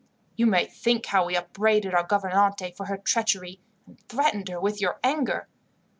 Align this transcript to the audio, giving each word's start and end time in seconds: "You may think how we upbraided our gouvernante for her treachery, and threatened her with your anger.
"You 0.35 0.47
may 0.47 0.65
think 0.65 1.05
how 1.05 1.27
we 1.27 1.35
upbraided 1.35 1.93
our 1.93 2.01
gouvernante 2.01 2.71
for 2.71 2.87
her 2.87 2.97
treachery, 2.97 3.59
and 3.85 3.99
threatened 4.09 4.49
her 4.49 4.59
with 4.59 4.81
your 4.81 4.99
anger. 5.03 5.47